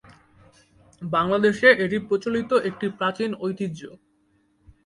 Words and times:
বাংলাদেশে 1.01 1.67
এটি 1.83 1.97
প্রচলিত 2.07 2.51
একটি 2.69 2.87
প্রাচীন 2.97 3.31
ঐতিহ্য। 3.41 3.81